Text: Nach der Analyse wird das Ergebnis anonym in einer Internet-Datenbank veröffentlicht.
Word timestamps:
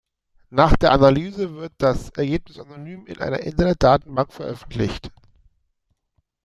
Nach 0.49 0.75
der 0.77 0.93
Analyse 0.93 1.53
wird 1.57 1.73
das 1.77 2.09
Ergebnis 2.09 2.57
anonym 2.57 3.05
in 3.05 3.19
einer 3.19 3.41
Internet-Datenbank 3.41 4.33
veröffentlicht. 4.33 5.11